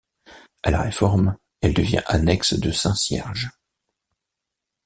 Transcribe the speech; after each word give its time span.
A 0.63 0.71
la 0.71 0.81
Réforme, 0.81 1.37
elle 1.61 1.75
devient 1.75 2.01
annexe 2.07 2.55
de 2.55 2.71
Saint-Cierges. 2.71 3.51